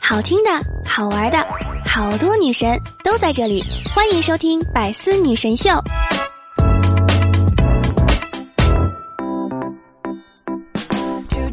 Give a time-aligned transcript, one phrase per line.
[0.00, 0.50] 好听的，
[0.84, 1.38] 好玩的，
[1.86, 3.62] 好多女神都在这里，
[3.94, 5.70] 欢迎收听《百思女神秀》。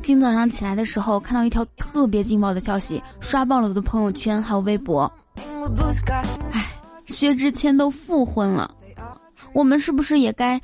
[0.02, 5.12] 今早上起来的时候，看到一条特别劲爆的消息，刷爆了我的朋友圈还有微博。
[6.52, 6.72] 唉，
[7.06, 8.74] 薛之谦都复婚了，
[9.54, 10.60] 我们是不是也该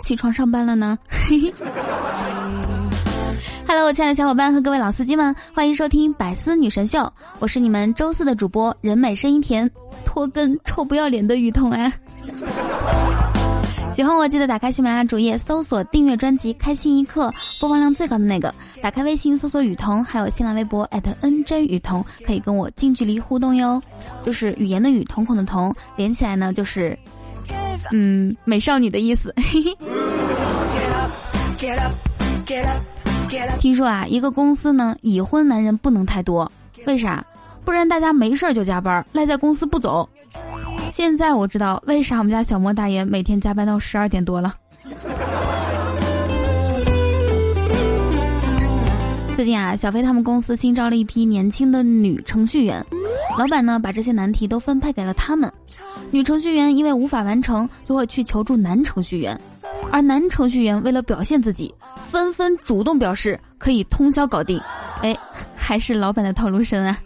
[0.00, 1.52] 起床上班了呢嘿嘿
[3.68, 9.70] ？Hello，我亲爱的小伙伴和各位老司机们，欢迎收听百思女神秀，我是你们周四的主播，人美声音甜，
[10.06, 11.92] 拖更臭不要脸的雨桐啊！
[13.92, 17.28] 喜欢我记得打开喜马拉雅主页搜索订阅专辑《开心一刻》，
[17.60, 18.54] 播放量最高的那个。
[18.80, 20.88] 打开微信搜索雨桐，还有新浪微博
[21.20, 23.82] @nj 雨桐，可以跟我近距离互动哟。
[24.24, 26.98] 就是语言的语，瞳孔的瞳，连起来呢就是，
[27.92, 29.34] 嗯，美少女的意思。
[33.60, 36.50] 听说啊，一个公司呢，已婚男人不能太多，
[36.86, 37.24] 为啥？
[37.64, 40.08] 不然大家没事儿就加班，赖在公司不走。
[40.90, 44.54] 现在我知道为啥我们家小莫大爷每天加班到十二点多了。
[49.36, 52.84] 最近啊，小飞他们公司新招了一批年轻的女程序员，
[53.38, 55.52] 老板呢把这些难题都分配给了他们。
[56.10, 59.38] 女程序员因为无法完成，就会去求助男程序员，
[59.90, 61.74] 而男程序员为了表现自己，
[62.10, 64.60] 纷纷主动表示可以通宵搞定。
[65.02, 65.16] 哎，
[65.56, 66.98] 还是老板的套路深啊！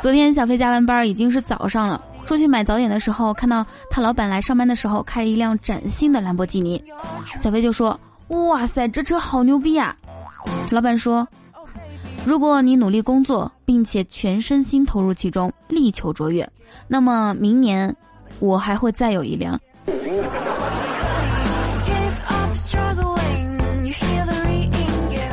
[0.00, 6.82] 昨天小飞加完班已经是早上了，出去买早点的时候，看到他老板来上班的时候开了一辆崭新的兰博基尼，
[7.40, 7.98] 小飞就说。
[8.28, 9.96] 哇塞，这车好牛逼啊！
[10.70, 11.26] 老板说
[12.26, 16.46] ：“如果你努力工作，并且全身心投入其中，力求卓越，
[16.86, 17.96] 那么明年
[18.38, 19.58] 我还会再有一辆。”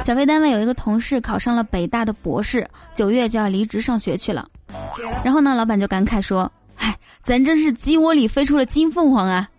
[0.03, 4.47] 小飞单位有一个同事考上了北大的博士，九月就要离职上学去了。
[5.23, 9.49] 然后呢，老板就感慨说：“哎，咱真是鸡窝里飞出了金凤凰啊！”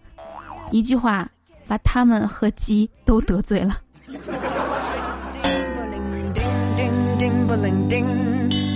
[0.70, 1.28] 一句话。
[1.68, 3.76] 把他们和鸡都得罪了。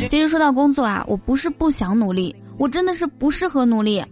[0.08, 4.04] 其实说到工作啊，我不是不想努力，我真的是不适合努力。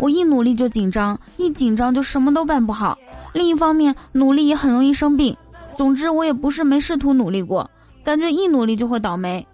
[0.00, 2.96] 我一努力就紧张，一紧张就什么都办不好。
[3.34, 5.36] 另一方面，努力也很容易生病。
[5.76, 7.70] 总之，我也不是没试图努力过，
[8.02, 9.46] 感觉一努力就会倒霉，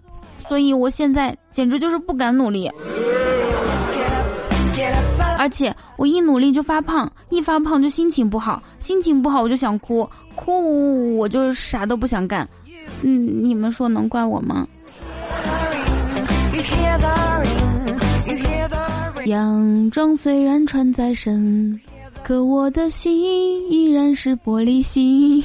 [0.48, 2.70] 所以我现在简直就是不敢努力。
[5.38, 12.48] 而且我一努力就发胖，一发胖就心情不好，心情不好我就想哭，哭我就啥都不想干。
[13.02, 14.64] 嗯，你们说能怪我吗？
[19.26, 21.80] 佯装虽然穿在身，
[22.22, 25.42] 可我的心依然是玻璃心。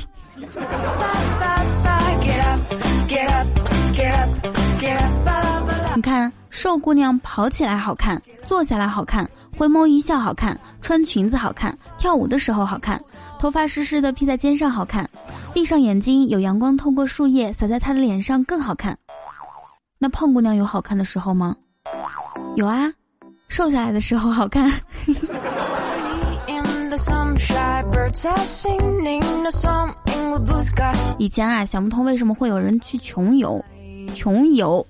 [5.95, 9.27] 你看，瘦姑娘跑起来好看，坐下来好看。
[9.57, 13.03] 回眸一笑好看，穿裙子好看，跳舞的时候好看，
[13.39, 15.09] 头发湿湿的披在肩上好看，
[15.55, 18.95] 闭上眼睛有阳光透过树叶洒在她的脸上更好看。
[19.97, 21.55] 那胖姑娘有好看的时候吗？
[22.55, 22.93] 有啊，
[23.51, 24.71] 瘦下来的时候好看。
[31.17, 33.61] 以前啊想不通为什么会有人去穷游，
[34.15, 34.87] 穷游。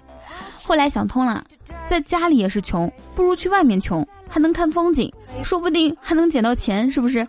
[0.62, 1.42] 后来想通了，
[1.88, 5.10] 在家里也是穷，不如去外面穷，还能看风景，
[5.42, 7.26] 说不定还能捡到钱，是不是？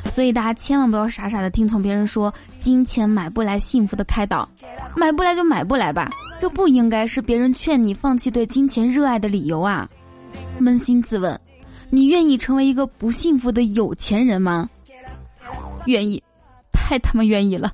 [0.00, 4.48] 所以大家千万不要傻傻的听从别人说金钱买不来幸福的开导，
[4.96, 9.88] 买不来就买不来吧，这不应该是别人劝你放弃对金钱热爱的理由啊！
[10.60, 11.38] 扪心自问，
[11.90, 14.68] 你愿意成为一个不幸福的有钱人吗？
[15.86, 16.22] 愿意，
[16.72, 17.72] 太他妈愿意了。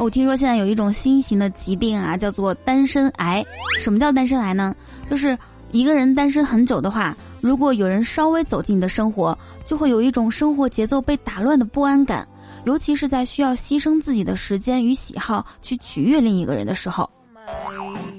[0.00, 3.44] 我听说现在有一种新型的疾病啊，叫做单身癌。
[3.80, 4.74] 什么叫单身癌呢？
[5.10, 5.36] 就是
[5.70, 9.36] 一个人单身很久的话，如果有人稍微走进你的生活，
[9.66, 12.26] 就会有一种生活节奏被打乱的不安感，
[12.64, 17.08] 尤其是在需要牺牲自己的时间与喜好去取悦另一个人的时候。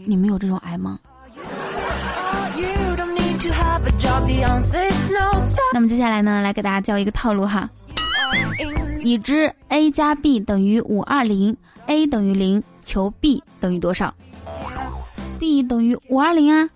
[0.06, 1.00] 你们有这种癌吗？
[5.74, 7.70] 那么接下来呢，来给大家教一个套路哈。
[9.02, 11.56] 已知 a 加 b 等于五二零
[11.88, 14.14] ，a 等于零，求 b 等于多少
[15.40, 16.70] ？b 等于五二零啊。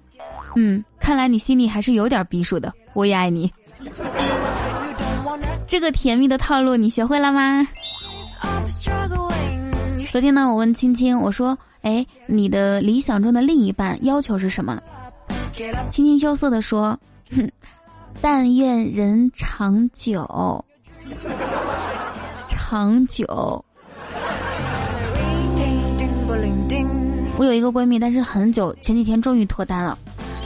[0.56, 2.72] 嗯，看来你心里还是有点逼数的。
[2.94, 3.52] 我也爱你。
[5.68, 7.68] 这个甜蜜的套路你学会了吗？
[10.12, 14.80] 昨天呢，我问青青，我说：“哎，你的理想中的另一半要求是什么？”
[15.90, 16.98] 青青羞涩的说
[17.36, 17.50] ：“哼，
[18.22, 20.64] 但愿人长久，
[22.48, 23.26] 长久。”
[27.36, 29.98] 我有一个闺蜜，但是很久前几天终于脱单了，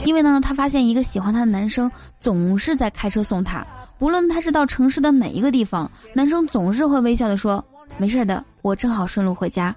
[0.04, 1.90] 因为呢，她发现一个喜欢她的男生
[2.20, 3.66] 总是在开车送她，
[3.98, 7.64] 不论她是到城市的哪一个地方，男生总是会微笑的说
[7.98, 9.74] ：“没事的，我正好顺路回家。”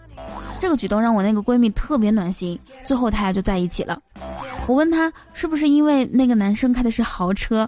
[0.59, 3.99] 这个举动让我那个闺蜜特别暖心，最后他俩就在一起了。
[4.67, 7.67] 我问她是不是因为那个男生开的是豪车，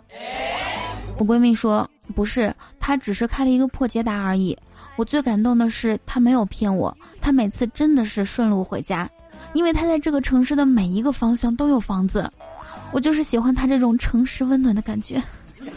[1.18, 4.56] 我闺蜜说不是，他只是开了一个破捷达而已。
[4.96, 9.10] 我最感动的是他没有骗我，他每次真的是顺路回家。
[9.54, 12.30] 因为他在这个城市的每一个方向都有房子，
[12.92, 15.22] 我就是喜欢他这种诚实温暖的感觉。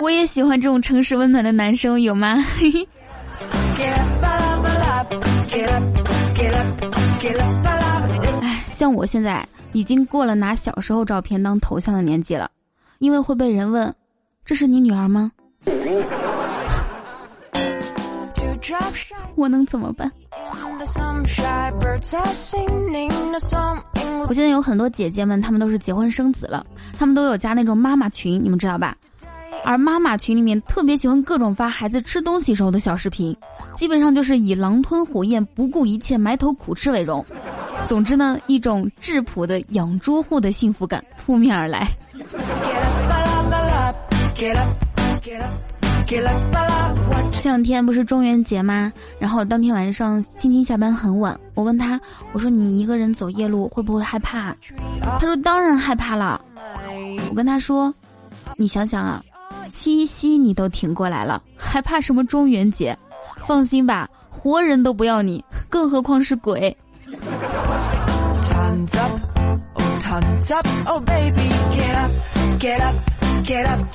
[0.00, 2.36] 我也喜欢这种诚实温暖的男生，有吗？
[8.42, 12.50] 哎，像我现在已经过了拿小时候照片当头像的年纪了，
[12.98, 13.92] 因为会被人问
[14.44, 15.32] ：“这是你女儿吗？”
[19.34, 20.10] 我能怎么办？
[24.28, 26.66] 我现在有很多姐姐们，她们都是结婚生子了，
[26.98, 28.96] 她们都有加那种妈妈群，你们知道吧？
[29.64, 33.36] 而妈妈群里面特别喜欢各种发孩子吃东西时候的小视频，
[33.74, 37.24] 基本上就是以狼吞虎咽、不顾一切埋头苦吃为荣。
[37.86, 41.88] 总之呢，一种质朴的养猪户的幸福感扑面而来。
[47.32, 48.92] 前两天不是中元节吗？
[49.18, 52.00] 然后当天晚上，青青下班很晚，我问他，
[52.32, 54.54] 我说你一个人走夜路会不会害怕？
[55.00, 56.40] 他说当然害怕了。
[57.30, 57.92] 我跟他说，
[58.56, 59.20] 你想想啊，
[59.70, 62.96] 七夕你都挺过来了，还怕什么中元节？
[63.44, 66.76] 放心吧，活人都不要你，更何况是鬼。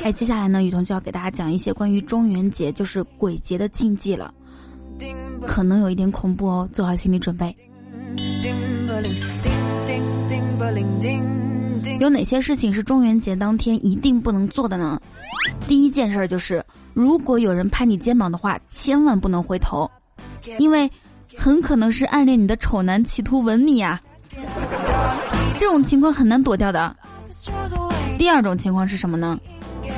[0.02, 4.34] 哎，接下来呢，雨桐就要给大家讲一些关于中元节，就是鬼节的禁忌了，
[5.46, 7.54] 可能有一点恐怖哦，做好心理准备。
[12.00, 15.00] 有哪些事情是中元节当天一定不能做的呢？
[15.68, 16.64] 第一件事就是，
[16.94, 19.90] 如果有人拍你肩膀的话，千万不能回头，
[20.60, 20.90] 因为
[21.36, 24.02] 很可能是暗恋你的丑男企图吻你呀，
[25.60, 26.96] 这种情况很难躲掉的。
[28.22, 29.40] 第二种情况是什么呢？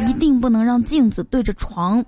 [0.07, 2.01] 一定不能让镜子对着床，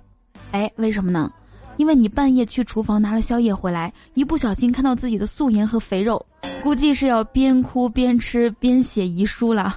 [0.50, 1.30] 哎，为什么呢？
[1.76, 6.24] 因为你半夜去厨房拿了宵夜回来，一不小心看到自己的素颜和肥肉，
[6.62, 9.76] 估计是要边哭边吃边写遗书了。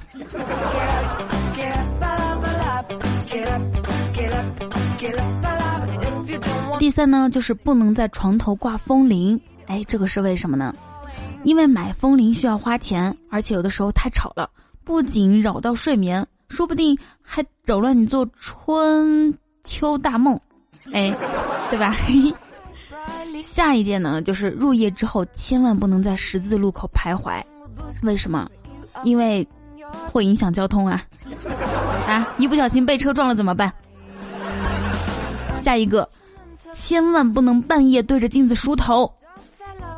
[6.79, 10.73] 第三呢，就是不能在床头挂风铃，哎，这个是为什么呢？
[11.43, 14.49] 因为买风铃需要花钱，而且有的时候太吵了。
[14.89, 19.31] 不仅扰到睡眠，说不定还扰乱你做春
[19.63, 20.33] 秋大梦，
[20.91, 21.15] 哎，
[21.69, 21.95] 对吧？
[23.39, 27.39] 下一件呢，就是入夜之后千万不能在十字路口徘徊，
[28.01, 28.49] 为什么？
[29.03, 29.47] 因为
[30.11, 31.05] 会影响交通啊！
[32.07, 33.71] 啊，一不小心被车撞了怎么办？
[35.61, 36.09] 下一个，
[36.73, 39.13] 千万不能半夜对着镜子梳头，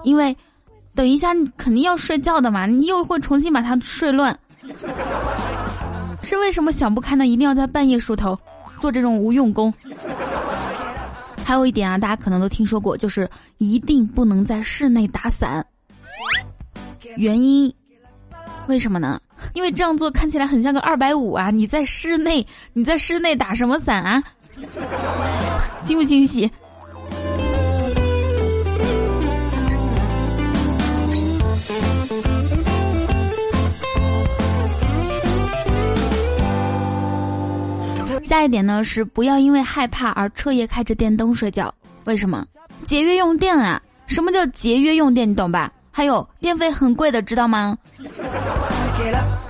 [0.03, 0.35] 因为
[0.93, 4.38] 等一下你肯定要睡觉的嘛，你又会重新把它睡乱。
[6.24, 7.25] 是为什么想不开呢？
[7.25, 8.38] 一定要在半夜梳头，
[8.80, 9.74] 做这种无用功。
[11.44, 15.65] 还有一点啊，大家可能都听说过，就是一定不能在室内打伞。
[17.18, 17.74] 原因，
[18.68, 19.20] 为什么呢？
[19.53, 21.50] 因为这样做看起来很像个二百五啊！
[21.50, 24.24] 你在室内，你在室内打什么伞啊？
[25.84, 26.50] 惊不惊喜？
[38.31, 41.69] 下一点呢是不要因为害怕而彻夜开着电灯睡觉，
[42.05, 42.47] 为什么？
[42.81, 43.81] 节约用电啊！
[44.07, 45.29] 什么叫节约用电？
[45.29, 45.69] 你懂吧？
[45.91, 47.77] 还有电费很贵的，知道吗？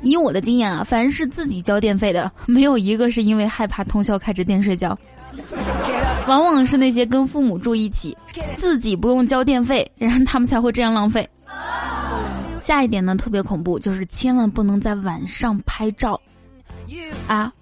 [0.01, 4.97] 以我的经验啊，凡是自己交电费的，没有一个是因为害怕通宵开着电睡觉，
[6.25, 8.17] 往往是那些跟父母住一起，
[8.55, 11.29] 自己不用交电费，然后他们才会这样浪费。
[12.59, 16.19] 下一点呢特别恐怖，就是千万不能在晚上拍照，
[17.27, 17.53] 啊。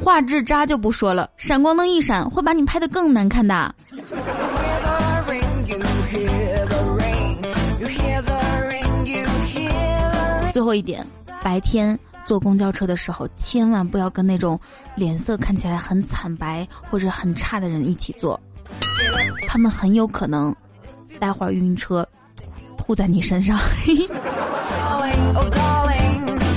[0.00, 3.74] 画质渣就不说了，闪光灯一闪会把你拍的更难看的。
[10.50, 11.06] 最后一点，
[11.42, 14.58] 白天坐公交车的时候，千万不要跟那种
[14.94, 18.38] 脸色看起来很惨白或者很差的人一起坐，
[19.46, 20.54] 他们很有可能
[21.18, 22.06] 待会儿晕车，
[22.76, 23.58] 吐在你身上，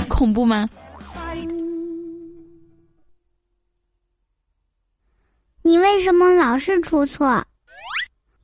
[0.08, 0.68] 恐怖吗？
[6.02, 7.40] 为什么老是出错？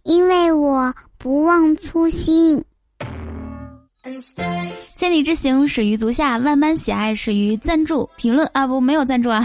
[0.04, 2.64] 因为我不忘初心。
[4.94, 8.64] 千里之行始于足下，万般喜爱始于赞助、评论啊！
[8.64, 9.44] 不，没有赞助啊！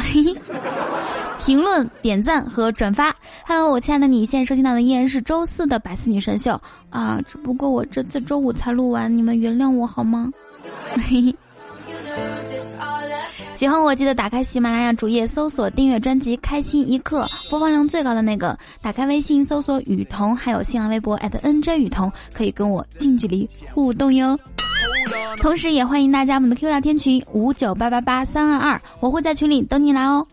[1.44, 3.16] 评论、点赞和转发。
[3.48, 7.20] Hello，我亲爱的你，现在收听到的依然是周四的百思女神秀啊！
[7.28, 10.32] 只不过我这次周五才录完，你们原谅我好吗？
[11.10, 11.36] 嘿嘿
[13.54, 18.58] 喜欢我记得打开喜马拉雅主页搜索订阅专辑《开心一刻》，播放量最高的那个。
[18.82, 24.38] 打开微信搜索雨桐，还有新浪微博 @nj 雨桐，可以跟我近距离互动哟。
[25.38, 30.26] 同时也欢迎大家我们的 Q 聊天群五九八八八三二二，我会在群里等你来哦。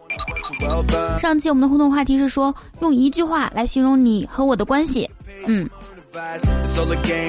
[1.20, 5.08] 上期我们的互动话题是说用一句话来形容你和我的关系，
[5.46, 5.68] 嗯。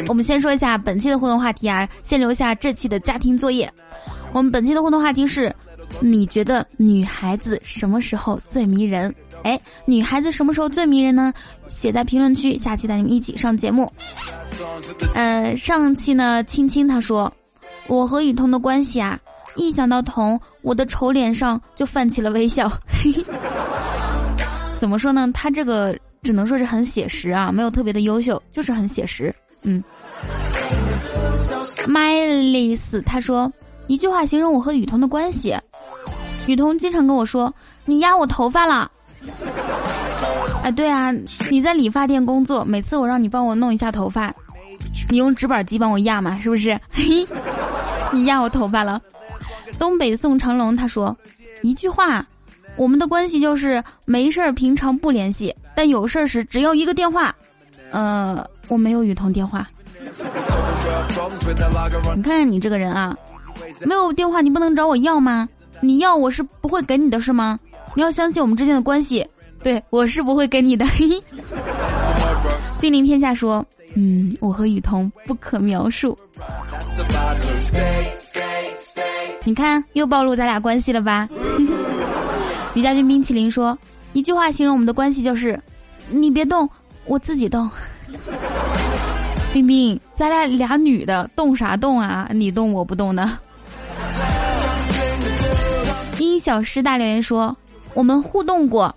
[0.07, 3.71] 我们先说一下本期的互动话题啊，先留下这期的家庭作业。
[4.33, 5.53] 我们本期的互动话题是。
[5.99, 9.13] 你觉得女孩子什么时候最迷人？
[9.43, 11.33] 哎，女孩子什么时候最迷人呢？
[11.67, 13.91] 写在评论区，下期带你们一起上节目。
[15.13, 17.31] 呃，上期呢，青青她说，
[17.87, 19.19] 我和雨桐的关系啊，
[19.57, 22.71] 一想到桐，我的丑脸上就泛起了微笑。
[24.79, 25.29] 怎么说呢？
[25.33, 29.35] 他这个只能说是很写实啊，没有特别的优秀，就是很写实。
[29.63, 29.83] 嗯
[31.85, 33.51] ，Mylis 他说
[33.91, 35.53] 一句话形容我和雨桐的关系。
[36.47, 38.89] 雨桐经常跟我说：“你压我头发了。”
[40.63, 41.11] 哎，对啊，
[41.49, 44.33] 你在理发店工作，每次我让你帮我弄一下头发，
[45.09, 46.79] 你用直板机帮我压嘛，是不是？
[48.13, 49.01] 你压我头发了。
[49.77, 51.13] 东北宋长龙他说
[51.61, 52.25] ：“一句话，
[52.77, 57.35] 我们的关系就是没事儿平常不联系，但有事儿时只要一个电话。”
[57.91, 59.67] 呃，我没有雨桐电话。
[62.15, 63.13] 你看看你这个人啊，
[63.85, 65.47] 没有电话你不能找我要吗？
[65.81, 67.59] 你要我是不会给你的是吗？
[67.95, 69.27] 你要相信我们之间的关系，
[69.63, 70.85] 对我是不会给你的。
[72.79, 76.17] 君临天下说，嗯，我和雨桐不可描述。
[79.43, 81.27] 你看又暴露咱俩关系了吧？
[82.75, 83.77] 于家军冰淇淋说，
[84.13, 85.59] 一句话形容我们的关系就是，
[86.09, 86.69] 你别动，
[87.05, 87.69] 我自己动。
[89.51, 92.29] 冰冰，咱俩俩女的动啥动啊？
[92.31, 93.29] 你动我不动的。
[96.41, 97.55] 小师大留言说
[97.93, 98.93] ：“我们互动过，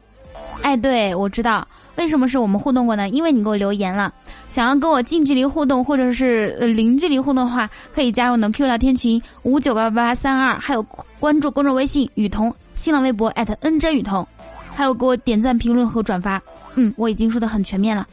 [0.63, 3.07] 哎，对我知道为什么是我们互动过呢？
[3.11, 4.11] 因为你给我留言了，
[4.49, 10.83] 想要跟我近距离互动或者是呃零距离互动的话，可以加入我的 Q 聊天群五九八八三二，还有
[11.21, 14.27] 关注公众微信雨桐，新浪微博 @nj 雨桐，
[14.75, 16.41] 还有给我点赞、评论和转发。
[16.77, 18.07] 嗯，我已经说的很全面了。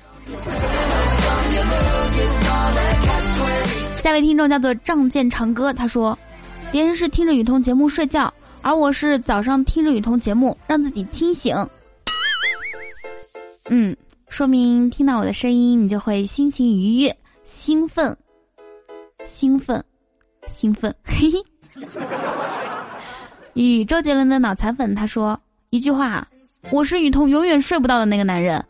[3.95, 6.17] 下位听众叫做仗剑长歌，他说，
[6.69, 8.31] 别人是听着雨桐节目睡觉。”
[8.63, 11.55] 而我是早上听着雨桐节目，让自己清醒。
[13.69, 13.95] 嗯，
[14.29, 18.15] 说明听到我的声音，你就会心情愉悦、兴奋、
[19.25, 19.83] 兴奋、
[20.47, 20.93] 兴奋。
[21.03, 21.43] 嘿嘿。
[23.53, 25.39] 与周杰伦的脑残粉他说
[25.71, 26.27] 一句话
[26.71, 28.63] ：“我是雨桐永远睡不到的那个男人。”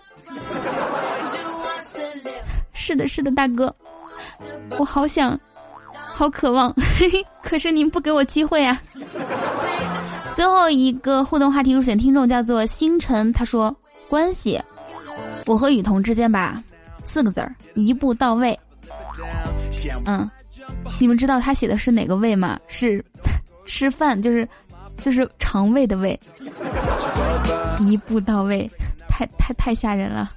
[2.74, 3.76] 是的，是的，大哥，
[4.80, 5.40] 我好想，
[5.94, 8.82] 好渴望，嘿嘿，可是您不给我机会啊。
[10.34, 13.76] 最后一个互动话题入选听众叫做星辰，他说
[14.10, 14.62] ：“关系，
[15.46, 16.64] 我和雨桐之间吧，
[17.04, 18.58] 四个字儿，一步到位。”
[20.06, 20.30] 嗯，
[21.00, 22.60] 你们知道他写的是哪个胃吗？
[22.68, 23.04] 是
[23.66, 24.48] 吃饭，就是
[24.98, 26.20] 就是肠胃的胃。
[27.80, 28.70] 一步到位，
[29.08, 30.32] 太太太吓人了。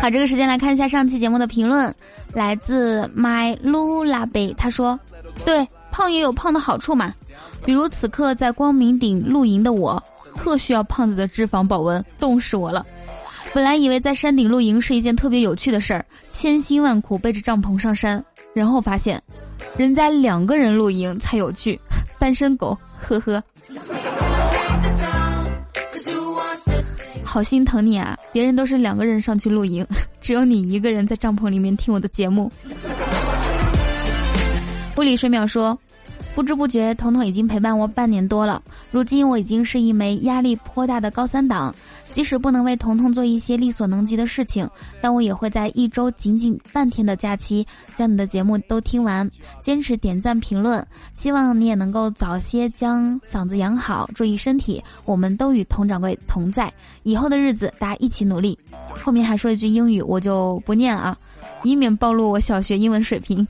[0.00, 1.94] 好，这个时间来看一下上期节目的评论，
[2.32, 4.98] 来自 My Lula Bay，他说
[5.44, 7.14] ：“对。”胖也有胖的好处嘛，
[7.64, 10.02] 比如此刻在光明顶露营的我，
[10.36, 12.84] 特需要胖子的脂肪保温，冻死我了。
[13.52, 19.22] 本来以为在山顶露营是一件特别有趣的事儿，千辛万苦背着帐篷上山，然后发现，
[19.76, 21.78] 人家两个人露营才有趣，
[22.18, 23.42] 单身狗，呵呵。
[27.22, 29.86] 好心疼你啊，别人都是两个人上去露营，
[30.20, 32.50] 只有你一个人在帐篷里面听我的节目。
[34.96, 35.76] 物理水淼说
[36.34, 38.62] ：“不知不觉，彤彤已经陪伴我半年多了。
[38.90, 41.74] 如今，我已经是一枚压力颇大的高三党，
[42.12, 44.68] 即使不能为彤彤做一些力所能及的事情，
[45.00, 49.28] 但我也会在一周仅仅半天的假期将你的节目都听完，
[49.62, 50.86] 坚持点赞评论。
[51.14, 54.82] 希望你也能够早些将嗓子养好，注意身体。
[55.06, 56.70] 我们都与佟掌柜同在，
[57.02, 58.58] 以后的日子大家一起努力。
[58.90, 61.16] 后面还说一句英语，我就不念了啊，
[61.62, 63.46] 以免暴露我小学英文水平。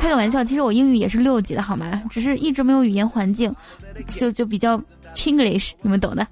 [0.00, 2.02] 开个玩笑，其实我英语也是六级的好吗？
[2.08, 3.54] 只是一直没有语言环境，
[4.16, 4.80] 就就比较
[5.14, 6.26] Chinglish，你们懂的。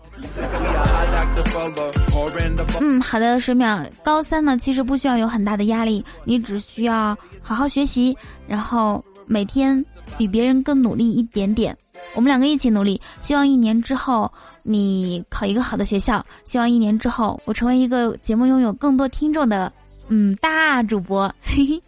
[2.81, 9.85] 嗯，好的，水淼，高三呢，其实不需要有很大的压力，你只需要好好学习，然后每天
[10.17, 11.77] 比别人更努力一点点。
[12.15, 14.33] 我们两个一起努力，希望一年之后
[14.63, 19.71] 你考一个好的学校，希望一年之后我成为一个节目拥有更多听众的
[20.09, 21.31] 嗯大主播。
[21.43, 21.83] 嘿嘿。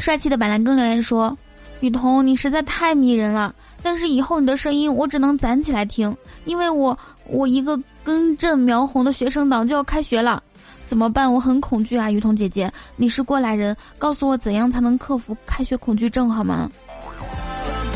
[0.00, 1.36] 帅气的板蓝根留言说
[1.80, 10.42] ：“雨桐，你实在太迷人了，但是以后你的声音我只能攒起来听，因为我我一个根正苗红的学生党就要开学了，
[10.86, 11.30] 怎么办？
[11.30, 12.10] 我很恐惧啊！
[12.10, 16.70] 雨桐姐姐，你是过来人，告诉我怎样才能克服开学恐惧症好吗？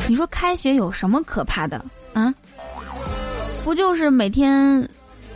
[0.08, 1.82] 你说开学有什么可怕的
[2.12, 2.34] 啊？
[3.64, 4.86] 不就是每天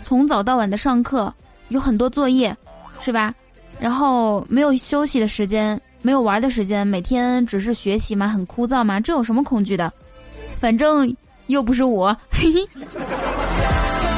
[0.03, 1.33] 从早到晚的上课，
[1.69, 2.55] 有很多作业，
[3.01, 3.33] 是吧？
[3.79, 9.93] 然后没有休息的时间。”没有玩的时间，每天只是学习嘛，很枯燥嘛，这有什么恐惧的？
[10.61, 11.13] 反正
[11.49, 12.61] 又不是我，嘿 嘿。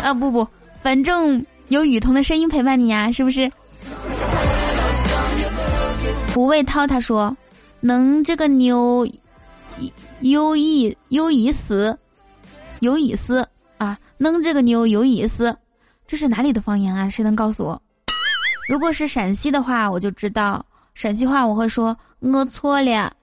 [0.02, 0.46] 啊不不，
[0.82, 3.50] 反正有雨桐的声音陪伴你呀，是不是？
[6.34, 7.34] 胡卫涛他说
[7.80, 9.08] ：“能这个妞
[10.20, 11.98] 有意有意思，
[12.80, 15.56] 有意思啊，能这个妞有意思，
[16.06, 17.08] 这是哪里的方言啊？
[17.08, 17.80] 谁能告诉我？
[18.68, 20.62] 如果是陕西的话，我就知道。”
[20.98, 23.12] 陕西话我会说，我错了。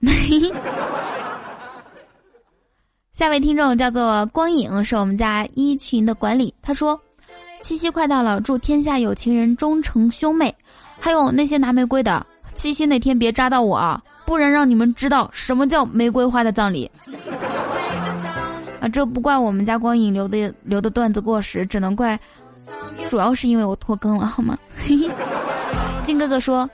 [3.12, 6.54] 下位听众叫做光影，是我们家一群的管理。
[6.62, 6.98] 他说
[7.60, 10.54] ：“七夕快到了，祝天下有情人终成兄妹。
[10.98, 16.90] 还有那些拿玫瑰的，七夕那天别扎到我啊，不然让你们知道什么叫玫瑰花的葬礼。
[18.80, 22.18] ”啊，这不怪我们家光影留的留的段子过时，只能怪，
[23.10, 24.56] 主要是因为我拖更了，好吗？
[26.02, 26.66] 金哥哥说。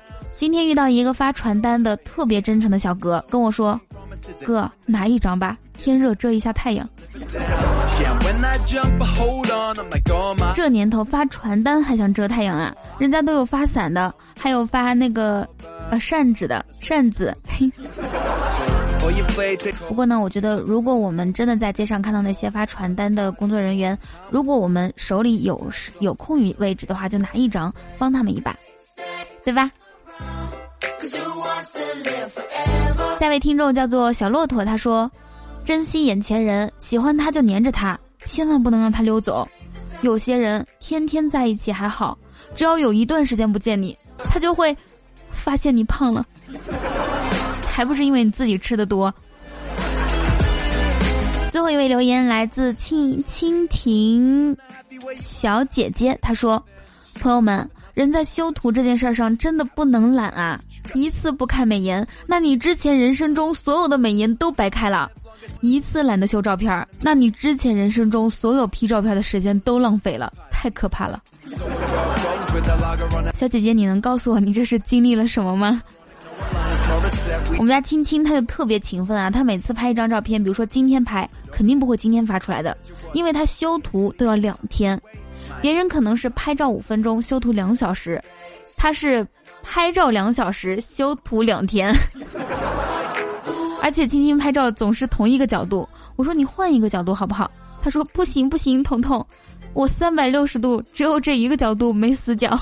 [0.42, 3.80] 今天遇到一个发传单的特别真诚的小哥，跟我说
[4.44, 6.84] ：“哥，拿一张吧，天热遮一下太阳。”
[10.52, 12.74] 这年头发传单还想遮太阳啊？
[12.98, 15.48] 人家都有发伞的，还有发那个
[15.92, 17.32] 呃扇子的扇子。
[19.86, 23.96] 不过呢，我觉得如果我们真的在街上看到那些发传单的工作人员，
[24.28, 28.56] 如果我们手里有有空余位置的话，就拿一张帮他们一把，
[29.44, 29.70] 对吧？
[33.18, 35.10] 下位听众叫做小骆驼，他说
[35.64, 39.46] ：“珍惜眼前人，喜欢他就黏着他，千万不能让他溜走。
[40.00, 42.18] 有些人天天在一起还好，
[42.54, 44.76] 只要有一段时间不见你，他就会
[45.30, 46.26] 发现你胖了，
[47.68, 49.12] 还不是因为你自己吃的多。”
[51.50, 54.56] 最后一位留言来自蜻蜻蜓
[55.14, 56.62] 小姐姐，她说
[57.20, 60.58] ：“朋友们。”人在修图这件事上真的不能懒啊！
[60.94, 65.06] 一次不开美颜，那你之前人生中所有的美颜都白开了；
[65.60, 71.22] 一次懒得修照片，那你之前人生中所有 P 照片的时间都浪费了，太可怕了。
[73.34, 75.82] 小姐姐，你能告诉我你这是经历了什么吗？
[77.58, 82.76] 我们家青青她就特别勤奋啊，她每次拍一张照片，比如说今天拍，肯定不会今天发出来的，
[83.12, 84.98] 因为她修图都要两天。
[85.60, 88.20] 别人可能是拍照五分钟，修图两小时，
[88.76, 89.26] 他是
[89.62, 91.94] 拍照两小时，修图两天，
[93.80, 95.88] 而且青青拍照总是同一个角度。
[96.16, 97.50] 我说你换一个角度好不好？
[97.82, 99.24] 他说不行不行，彤彤，
[99.72, 102.58] 我三百六十度只有这一个角度没死角。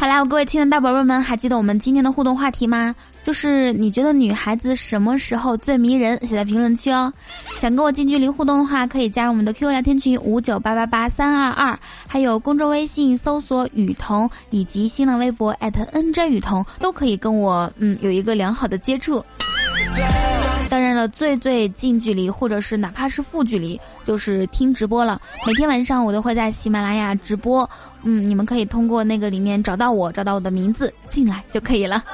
[0.00, 2.94] 好啦，各位亲爱的大宝贝们，还记得我们今天的互动话题吗？
[3.24, 6.24] 就是你觉得女孩子什么时候最迷人？
[6.24, 7.12] 写在评论区哦。
[7.58, 19.22] 想跟我近距离互动的话，可以加入我们的 QQ 聊天群五九八八八三二二，还有公众微信搜索雨桐，以及新浪微博 @nj 雨桐，都可以跟我嗯有一个良好的接触。
[20.68, 25.20] 当然了，最最近距离或者是哪怕是负距离，就是听直播了。
[25.46, 27.68] 每天晚上我都会在喜马拉雅直播，
[28.02, 32.04] 嗯，你们可以通过那个里面找到我，找到我的名字进来就可以了。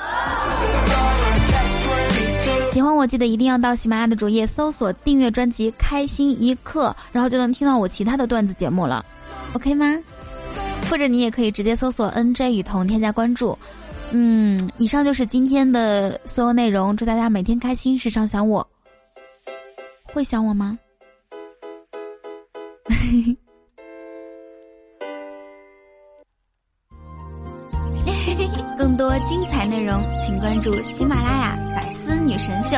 [2.71, 9.05] 喜欢我记得一定要到喜马拉雅的主页搜索订阅专辑《开心一刻》，然后就能听到我其他的段子节目了
[9.53, 9.97] ，OK 吗？
[10.91, 13.57] 或者你也可以直接搜索 NJ 雨桐添加关注。
[14.17, 18.65] 嗯以上就是今天的所有内容祝大家每天开心时常想我。
[20.05, 20.79] 会想我吗？
[28.79, 32.77] 更多精彩内容请关注喜马拉雅百思女神秀